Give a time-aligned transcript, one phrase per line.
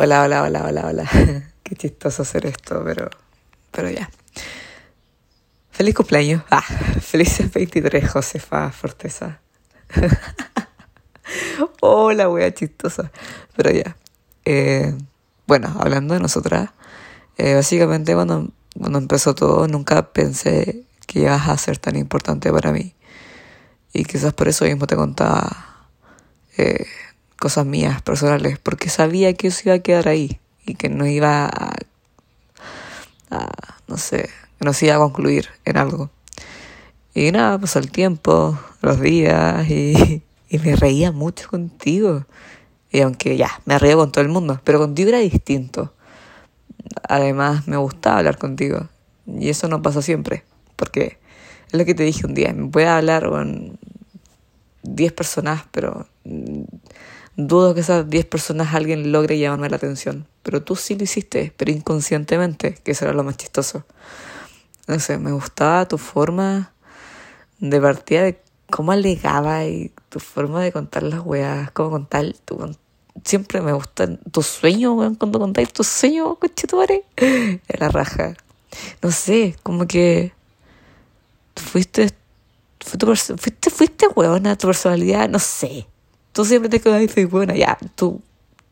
[0.00, 1.10] Hola, hola, hola, hola, hola.
[1.64, 3.10] Qué chistoso hacer esto, pero,
[3.72, 4.08] pero ya.
[5.72, 6.44] Feliz cumpleaños.
[6.52, 6.62] Ah,
[7.00, 9.40] felices 23, Josefa Forteza.
[11.80, 13.10] Hola, wea chistosa.
[13.56, 13.96] Pero ya.
[14.44, 14.94] Eh,
[15.48, 16.70] bueno, hablando de nosotras,
[17.36, 22.70] eh, básicamente cuando, cuando empezó todo, nunca pensé que ibas a ser tan importante para
[22.70, 22.94] mí.
[23.92, 25.67] Y quizás por eso mismo te contaba
[27.48, 31.46] cosas mías, personales, porque sabía que eso iba a quedar ahí y que no iba
[31.46, 31.72] a,
[33.86, 36.10] no sé, que no se iba a concluir en algo.
[37.14, 42.26] Y nada, pasó el tiempo, los días y, y me reía mucho contigo.
[42.92, 45.94] Y aunque ya, me reía con todo el mundo, pero contigo era distinto.
[47.08, 48.90] Además, me gustaba hablar contigo.
[49.26, 50.44] Y eso no pasa siempre,
[50.76, 51.16] porque
[51.68, 53.78] es lo que te dije un día, me a hablar con
[54.82, 56.06] 10 personas, pero
[57.40, 60.26] Dudo que esas 10 personas alguien logre llamarme la atención.
[60.42, 63.84] Pero tú sí lo hiciste, pero inconscientemente, que eso era lo más chistoso.
[64.88, 66.72] No sé, me gustaba tu forma
[67.60, 72.74] de partida de cómo alegaba y tu forma de contar las weas, cómo contar tu,
[73.24, 77.04] siempre me gustan tus sueños, weón, cuando contáis tus sueños, cochetumare,
[77.68, 78.34] la raja.
[79.00, 80.32] No sé, como que
[81.54, 82.10] fuiste,
[82.80, 85.86] fuiste, fuiste, fuiste weón, tu personalidad, no sé
[86.32, 88.20] tú siempre te quedas y bueno, ya, tu,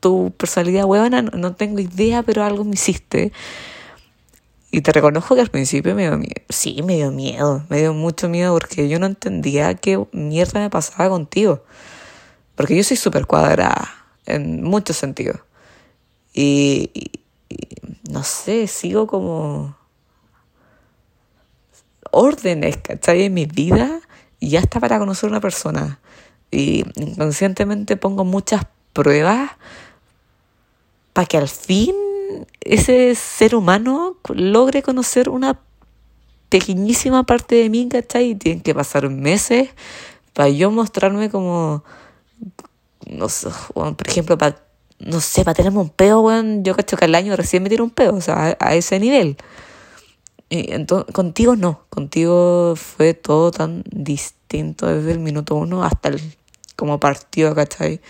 [0.01, 3.33] tu personalidad huevona, no, tengo idea, pero algo me hiciste.
[4.71, 6.43] Y te reconozco que al principio me dio miedo.
[6.49, 7.65] Sí, me dio miedo.
[7.71, 11.65] Me dio mucho miedo porque yo no entendía qué mierda me pasaba contigo.
[12.57, 13.89] Porque yo soy súper cuadrada
[14.27, 15.41] en muchos sentidos.
[16.34, 16.91] Y,
[18.11, 19.77] no sé, sigo como
[22.11, 23.25] órdenes, ¿cachai?
[23.25, 24.01] En mi vida
[24.39, 25.99] y ya está para conocer a una persona
[26.50, 29.50] y inconscientemente pongo muchas pruebas
[31.12, 31.94] para que al fin
[32.61, 35.58] ese ser humano logre conocer una
[36.48, 38.30] pequeñísima parte de mí, ¿cachai?
[38.30, 39.71] Y tienen que pasar meses
[40.32, 41.82] para yo mostrarme como,
[43.06, 44.62] no sé, por ejemplo, para,
[44.98, 47.84] no sé, para tenerme un peo, weón, yo cacho que al año recién me tiro
[47.84, 49.37] un peo, o sea, a, ese nivel.
[50.49, 56.21] Entonces, contigo no, contigo fue todo tan distinto desde el minuto uno hasta el
[56.77, 58.01] como partido, ¿cachai?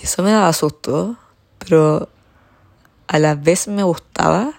[0.00, 1.18] Y eso me daba susto,
[1.58, 2.08] pero
[3.06, 4.54] a la vez me gustaba.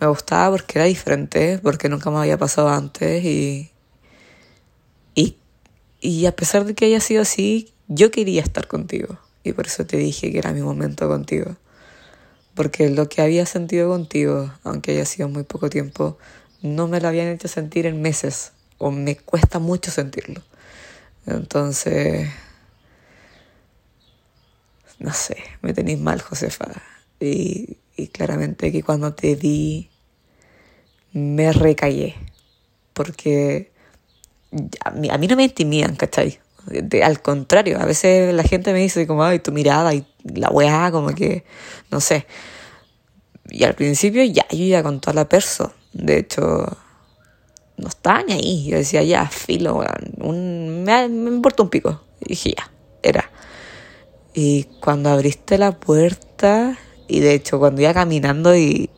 [0.00, 3.72] Me gustaba porque era diferente, porque nunca me había pasado antes y,
[5.16, 5.36] y,
[6.00, 9.18] y a pesar de que haya sido así, yo quería estar contigo.
[9.42, 11.56] Y por eso te dije que era mi momento contigo.
[12.58, 16.18] Porque lo que había sentido contigo, aunque haya sido muy poco tiempo,
[16.60, 20.42] no me lo habían hecho sentir en meses, o me cuesta mucho sentirlo.
[21.24, 22.28] Entonces,
[24.98, 26.66] no sé, me tenéis mal, Josefa.
[27.20, 27.76] Y,
[28.12, 29.90] claramente que cuando te vi,
[31.12, 32.16] me recallé.
[32.92, 33.70] Porque
[34.84, 36.40] a mí, a mí no me intimidan, ¿cachai?
[37.02, 40.90] al contrario, a veces la gente me dice como, ay, tu mirada y la weá,
[40.90, 41.44] como que,
[41.90, 42.26] no sé.
[43.50, 45.72] Y al principio ya, yo iba con toda la perso.
[45.92, 46.76] De hecho,
[47.76, 48.66] no estaba ni ahí.
[48.68, 49.82] Yo decía, ya, filo,
[50.18, 52.02] un, me, me importa un pico.
[52.20, 52.70] Y dije, ya,
[53.02, 53.30] era.
[54.34, 58.90] Y cuando abriste la puerta, y de hecho cuando iba caminando y, y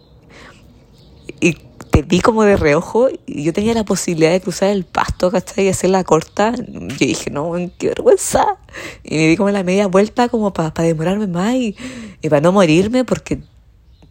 [2.03, 5.67] vi como de reojo, y yo tenía la posibilidad de cruzar el pasto, ¿cachai?
[5.67, 8.59] Y hacer la corta, yo dije, no, qué vergüenza.
[9.05, 11.77] Y me di como la media vuelta como para demorarme más y,
[12.29, 13.41] para no morirme, porque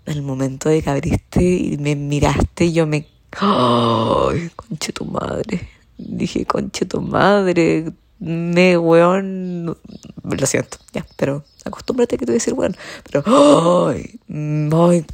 [0.06, 3.06] el momento de que abriste y me miraste, yo me
[3.38, 5.70] Ay, conche tu madre.
[5.98, 7.92] Dije, conche tu madre.
[8.20, 9.78] Me, weón.
[10.24, 12.76] Lo siento, ya, pero acostúmbrate que te voy a decir weón.
[13.10, 15.06] Pero, ay, ay,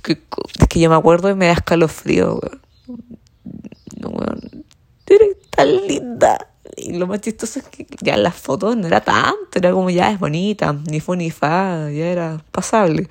[0.60, 2.65] es que yo me acuerdo y me da escalofrío, weón.
[5.56, 6.48] Tan linda.
[6.76, 10.12] Y lo más chistoso es que ya las fotos no era tanto, era como ya
[10.12, 13.08] es bonita, ni fue ni fa, ya era pasable.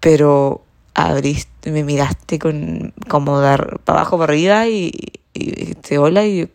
[0.00, 0.62] Pero
[0.94, 4.92] abriste, me miraste con como dar para abajo, para arriba y,
[5.34, 6.50] y, te hola y,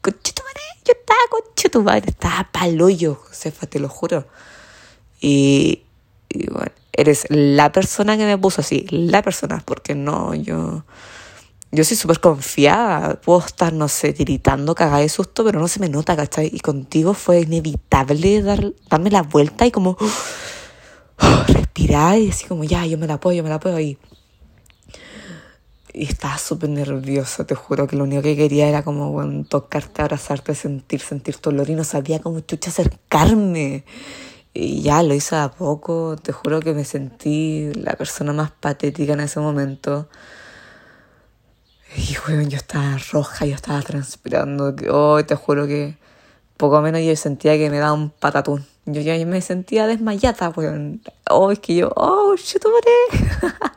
[0.00, 4.26] conche tu madre, yo estaba conche tu madre, estaba paloyo, Josefa, te lo juro.
[5.20, 5.82] Y,
[6.28, 10.84] y bueno, eres la persona que me puso así, la persona, porque no, yo
[11.70, 15.80] yo soy súper confiada, puedo estar, no sé, tiritando, cagada de susto, pero no se
[15.80, 16.50] me nota, ¿cachai?
[16.52, 19.96] Y contigo fue inevitable dar, darme la vuelta y como
[21.46, 23.78] respirar y así como, ya, yo me la puedo, yo me la puedo.
[23.80, 23.98] Y,
[25.92, 30.00] y estaba súper nerviosa, te juro que lo único que quería era como bueno, tocarte,
[30.00, 33.84] abrazarte, sentir, sentir tu olor y no sabía cómo chucha acercarme.
[34.54, 39.12] Y ya lo hice a poco, te juro que me sentí la persona más patética
[39.12, 40.08] en ese momento.
[41.96, 44.74] Y bueno, yo estaba roja, yo estaba transpirando.
[44.90, 45.96] Oh, te juro que
[46.56, 48.66] poco menos yo sentía que me daba un patatún.
[48.84, 51.02] Yo ya me sentía desmayada, weón.
[51.30, 53.70] Oh, es que yo, oh, yo tomaré.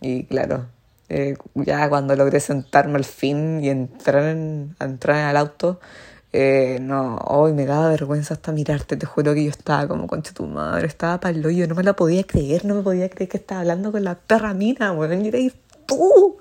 [0.00, 0.66] y claro,
[1.08, 5.80] eh, ya cuando logré sentarme al fin y entrar en, entrar en el auto,
[6.32, 10.32] eh, no, hoy me daba vergüenza hasta mirarte, te juro que yo estaba como concha
[10.32, 13.28] tu madre, estaba para el hoyo, no me la podía creer, no me podía creer
[13.28, 15.52] que estaba hablando con la perra mina, weón, y eres
[15.96, 16.36] tú,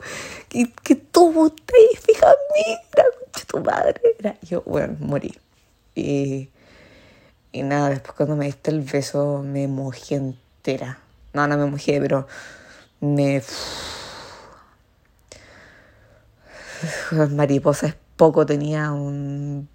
[0.49, 5.37] que, que tú te fija mira, concha tu madre, era yo, bueno, morí.
[5.95, 6.49] Y,
[7.51, 10.99] y nada, después cuando me diste el beso me mojé entera,
[11.33, 12.27] no, no me mojé, pero
[12.99, 13.41] me...
[17.31, 19.67] Mariposa es poco, tenía un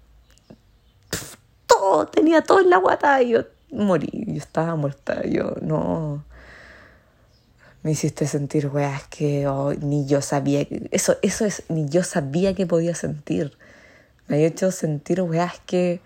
[2.11, 6.23] tenía todo en la guata y yo morí, yo estaba muerta, yo no...
[7.87, 12.03] Me hiciste sentir, weá, es que oh, ni yo sabía, eso, eso es, ni yo
[12.03, 13.57] sabía que podía sentir.
[14.27, 16.01] Me ha hecho sentir, weá, es que,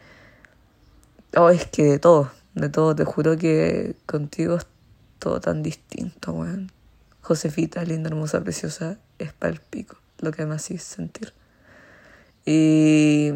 [1.36, 4.68] oh, es que de todo, de todo, te juro que contigo es
[5.18, 6.72] todo tan distinto, weón.
[7.22, 11.34] Josefita, linda, hermosa, preciosa, es para el pico, lo que me hacía sentir.
[12.45, 13.31] Y,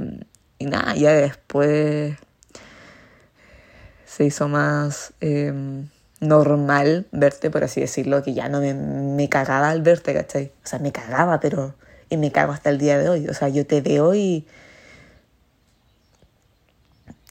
[0.59, 2.15] y nada, ya después
[4.05, 5.89] se hizo más em,
[6.19, 10.51] normal verte, por así decirlo, que ya no me, me cagaba al verte, ¿cachai?
[10.63, 11.75] O sea, me cagaba, pero...
[12.07, 13.27] Y me cago hasta el día de hoy.
[13.27, 14.45] O sea, yo te veo y...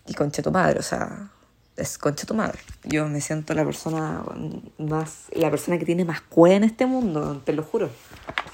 [0.06, 1.30] Y concha tu madre, o sea,
[1.76, 2.58] es concha tu madre.
[2.82, 4.22] Yo me siento la persona
[4.78, 7.88] más, la persona que tiene más cueva en este mundo, te lo juro.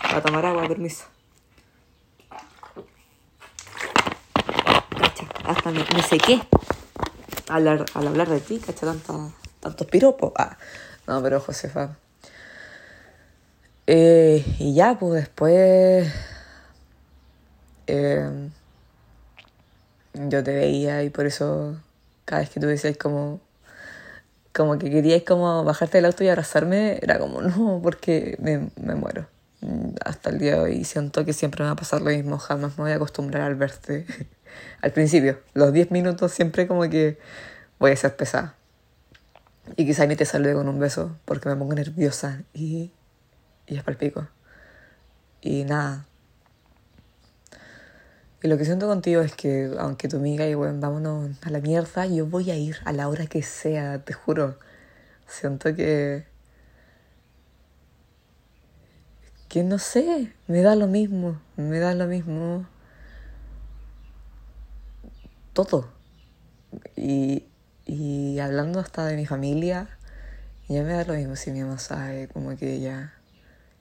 [0.03, 1.07] a tomar agua, permiso.
[5.45, 6.41] hasta me, me sequé
[7.49, 8.89] al, al hablar de ti, ¿cachai?
[8.89, 10.33] Tanto, tantos piropos.
[10.37, 10.57] Ah,
[11.07, 11.97] no, pero Josefa.
[13.87, 16.13] Eh, y ya, pues después.
[17.87, 18.51] Eh,
[20.15, 21.77] yo te veía y por eso
[22.25, 23.41] cada vez que tú decías como
[24.53, 28.95] como que querías como bajarte del auto y abrazarme, era como no, porque me, me
[28.95, 29.27] muero.
[30.05, 32.79] Hasta el día de hoy siento que siempre me va a pasar lo mismo, jamás
[32.79, 34.07] me voy a acostumbrar al verte.
[34.83, 37.19] al principio, los 10 minutos siempre como que
[37.79, 38.55] voy a ser pesada.
[39.77, 42.93] Y quizá ni te salude con un beso porque me pongo nerviosa y,
[43.67, 44.29] y es palpico.
[45.41, 46.07] Y nada.
[48.43, 51.61] Y lo que siento contigo es que aunque tú me digas, bueno, vámonos a la
[51.61, 54.59] mierda, yo voy a ir a la hora que sea, te juro.
[55.27, 56.25] Siento que...
[59.49, 62.67] Que no sé, me da lo mismo, me da lo mismo
[65.53, 65.89] todo.
[66.97, 67.45] Y,
[67.93, 69.89] y hablando hasta de mi familia,
[70.69, 73.15] ya me da lo mismo si mi mamá sabe, como que ya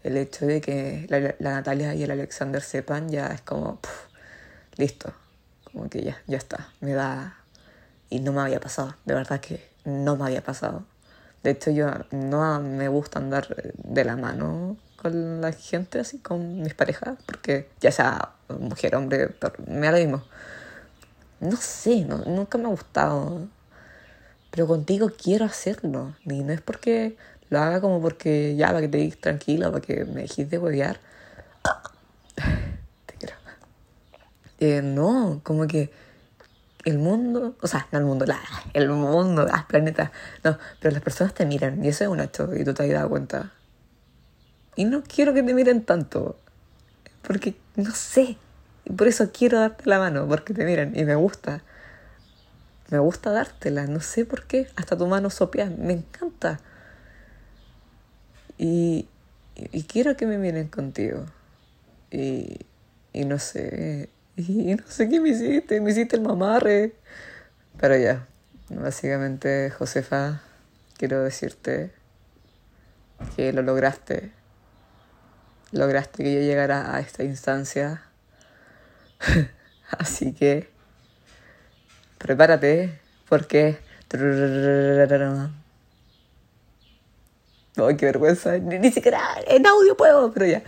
[0.01, 3.79] el hecho de que la, Natalia y el Alexander sepan ya es como,
[4.77, 5.13] listo,
[5.63, 7.37] como que ya, ya está, me da...
[8.09, 10.85] Y no me había pasado, de verdad que no me había pasado.
[11.43, 16.63] De hecho, yo no me gusta andar de la mano con la gente, así, con
[16.63, 19.35] mis parejas, porque ya sea mujer, hombre,
[19.67, 20.23] me da lo mismo.
[21.41, 23.47] No sé, no, nunca me ha gustado.
[24.51, 26.15] Pero contigo quiero hacerlo.
[26.25, 27.17] Y no es porque
[27.49, 30.57] lo haga como porque ya, para que te digas tranquila, para que me dejes de
[30.57, 30.99] huevear.
[33.05, 33.35] Te quiero.
[34.59, 35.91] Eh, no, como que
[36.85, 38.25] el mundo, o sea, no el mundo,
[38.73, 40.11] el mundo, las planetas,
[40.43, 42.89] no, pero las personas te miran y eso es un hecho y tú te has
[42.89, 43.51] dado cuenta.
[44.75, 46.37] Y no quiero que te miren tanto,
[47.21, 48.37] porque no sé,
[48.95, 51.63] por eso quiero darte la mano, porque te miran y me gusta.
[52.89, 54.67] Me gusta dártela, no sé por qué.
[54.75, 56.59] Hasta tu mano sopia, me encanta.
[58.57, 59.07] Y,
[59.55, 61.25] y, quiero que me miren contigo.
[62.11, 62.65] Y,
[63.13, 66.93] y no sé, y no sé qué me hiciste, me hiciste el mamarre.
[67.79, 68.27] Pero ya,
[68.69, 70.41] básicamente, Josefa,
[70.97, 71.91] quiero decirte
[73.35, 74.31] que lo lograste.
[75.71, 78.01] Lograste que yo llegara a esta instancia
[79.97, 80.69] Así que
[82.19, 83.79] prepárate porque...
[87.75, 88.57] Ay, qué vergüenza.
[88.57, 90.61] Ni, siquiera en audio puedo, pero ya.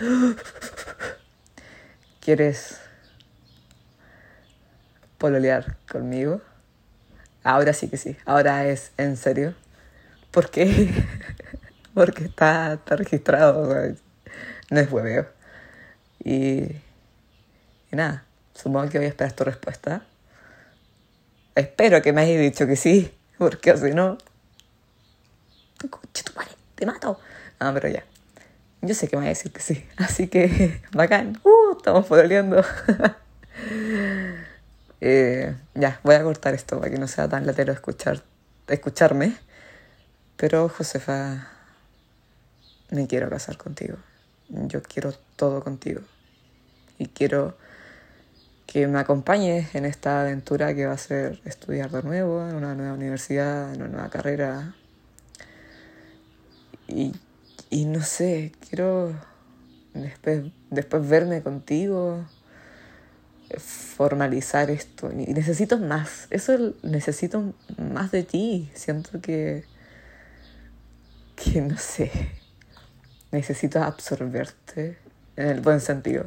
[2.20, 2.80] ¿Quieres
[5.18, 6.42] pololear conmigo?
[7.44, 8.16] Ahora sí que sí.
[8.26, 9.54] Ahora es en serio.
[10.32, 10.90] ¿Por qué?
[11.94, 13.96] Porque está, registrado.
[14.70, 15.28] No es hueveo.
[16.24, 16.68] Y
[17.92, 18.24] nada.
[18.54, 20.06] Supongo que voy a esperar tu respuesta.
[21.56, 24.18] Espero que me hayas dicho que sí, Porque así no.
[25.90, 27.20] Coche, tu madre, te mato.
[27.60, 28.04] Ah, pero ya.
[28.82, 29.86] Yo sé que me va a decir que sí.
[29.98, 31.40] Así que, bacán.
[31.44, 32.64] Uh, estamos pololeando.
[35.02, 38.24] eh, ya, voy a cortar esto para que no sea tan latero escuchar,
[38.68, 39.36] escucharme.
[40.38, 41.48] Pero, Josefa,
[42.90, 43.98] me quiero casar contigo.
[44.50, 46.02] Yo quiero todo contigo.
[46.98, 47.58] Y quiero
[48.72, 52.76] que me acompañes en esta aventura que va a ser estudiar de nuevo, en una
[52.76, 54.76] nueva universidad, en una nueva carrera.
[56.88, 57.14] Y
[57.72, 59.16] y no sé, quiero
[59.94, 62.26] después, después verme contigo,
[63.58, 65.10] formalizar esto.
[65.10, 68.70] Y necesito más, eso necesito más de ti.
[68.74, 69.64] Siento que,
[71.38, 72.12] que no sé,
[73.32, 74.98] necesito absorberte
[75.38, 76.26] en el buen sentido.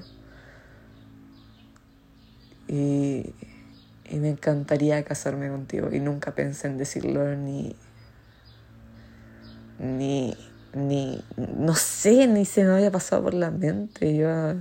[2.68, 3.34] Y,
[4.10, 5.90] y me encantaría casarme contigo.
[5.92, 7.76] Y nunca pensé en decirlo ni,
[9.78, 10.34] ni
[10.74, 14.14] ni, no sé, ni se me había pasado por la mente.
[14.16, 14.54] Yo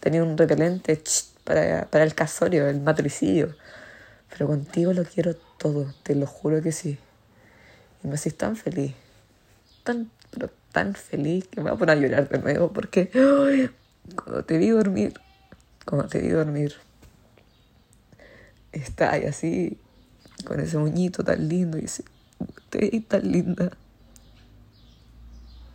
[0.00, 1.00] tenía un repelente
[1.44, 3.54] para, para el casorio, el matricidio.
[4.30, 6.98] Pero contigo lo quiero todo, te lo juro que sí.
[8.04, 8.94] Y me haces tan feliz,
[9.82, 13.10] tan, pero tan feliz que me voy a poner a llorar de nuevo porque
[14.14, 15.14] cuando te vi dormir,
[15.84, 16.74] cuando te vi dormir,
[18.72, 19.78] está ahí así,
[20.44, 22.04] con ese moñito tan lindo y dice,
[22.70, 23.70] te vi tan linda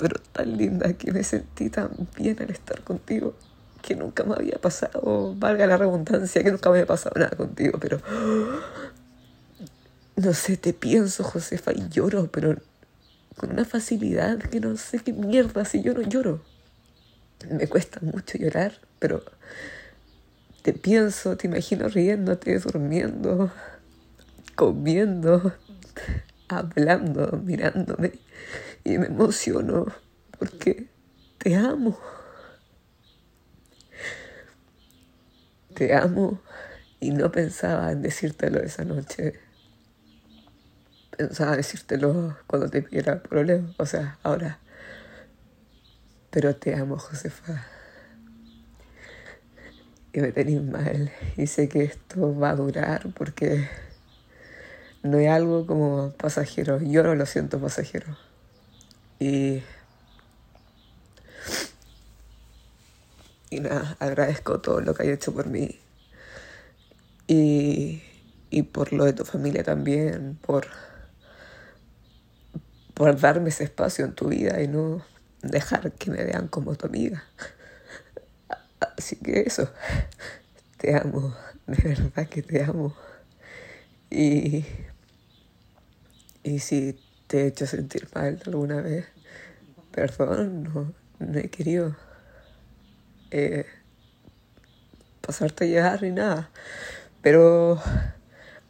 [0.03, 3.35] pero tan linda que me sentí tan bien al estar contigo
[3.81, 7.77] que nunca me había pasado, valga la redundancia, que nunca me había pasado nada contigo,
[7.79, 8.01] pero
[10.17, 12.57] no sé, te pienso, Josefa, y lloro, pero
[13.37, 16.41] con una facilidad que no sé qué mierda, si yo no lloro.
[17.49, 19.23] Me cuesta mucho llorar, pero
[20.63, 23.51] te pienso, te imagino riéndote, durmiendo,
[24.55, 25.53] comiendo,
[26.47, 28.13] hablando, mirándome
[28.85, 29.85] y me emociono
[30.39, 30.87] porque
[31.37, 31.99] te amo.
[35.75, 36.41] Te amo
[37.01, 39.33] y no pensaba en decírtelo esa noche.
[41.17, 44.59] Pensaba decírtelo cuando te pidiera problema, o sea, ahora.
[46.31, 47.72] Pero te amo, Josefa.
[50.13, 51.11] Y me tenéis mal.
[51.37, 53.67] Y sé que esto va a durar porque
[55.01, 56.79] no es algo como pasajero.
[56.81, 58.15] Yo no lo siento pasajero.
[59.19, 59.63] Y,
[63.49, 65.79] y nada, agradezco todo lo que hay hecho por mí.
[67.27, 68.03] Y,
[68.49, 70.67] y por lo de tu familia también, por,
[72.93, 75.03] por darme ese espacio en tu vida y no
[75.41, 77.23] dejar que me vean como tu amiga.
[79.03, 79.69] Así que eso,
[80.77, 81.35] te amo,
[81.67, 82.95] de verdad que te amo.
[84.09, 84.65] Y,
[86.41, 89.05] y si te he hecho sentir mal alguna vez,
[89.91, 91.97] perdón, no, no he querido
[93.31, 93.65] eh,
[95.19, 96.49] pasarte a llegar ni nada.
[97.21, 97.81] Pero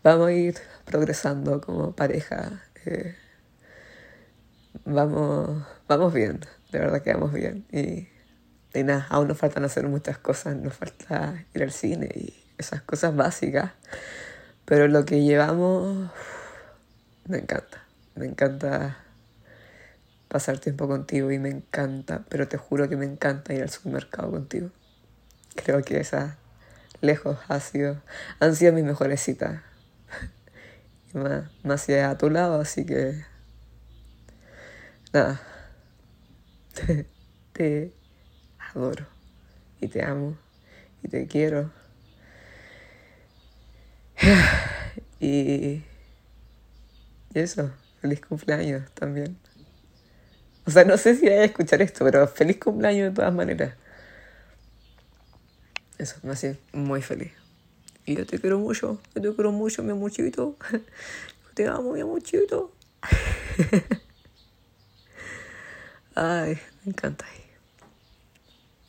[0.04, 2.64] vamos a ir progresando como pareja.
[2.88, 3.16] Eh,
[4.84, 6.40] vamos, vamos bien,
[6.72, 7.68] de verdad que vamos bien.
[8.74, 12.82] Y nada, aún nos faltan hacer muchas cosas, nos falta ir al cine y esas
[12.82, 13.72] cosas básicas.
[14.66, 16.10] Pero lo que llevamos
[17.26, 17.84] me encanta,
[18.16, 18.98] me encanta
[20.28, 24.32] pasar tiempo contigo y me encanta, pero te juro que me encanta ir al supermercado
[24.32, 24.72] contigo.
[25.56, 26.38] Creo que esa
[27.02, 28.02] lejos ha sido,
[28.40, 29.62] han sido mis mejores citas.
[31.14, 33.24] Más, más allá a tu lado, así que
[35.14, 35.40] nada,
[36.74, 37.08] te,
[37.54, 37.94] te
[38.76, 39.06] adoro
[39.80, 40.38] y te amo
[41.04, 41.72] y te quiero.
[45.20, 45.82] Y,
[47.34, 49.38] eso, feliz cumpleaños también.
[50.66, 53.74] O sea, no sé si vaya a escuchar esto, pero feliz cumpleaños de todas maneras.
[55.98, 57.32] Eso, me hace muy feliz.
[58.06, 60.58] Y yo te quiero mucho, yo te quiero mucho, mi amorcito.
[60.72, 60.80] Yo
[61.54, 62.74] te amo, mi amorcito.
[66.16, 67.26] Ay, me encanta.